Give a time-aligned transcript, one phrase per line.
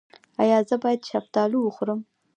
[0.41, 1.99] ایا زه باید شفتالو وخورم؟